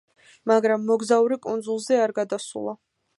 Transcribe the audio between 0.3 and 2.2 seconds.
მაგრამ მოგზაური კუნძულზე არ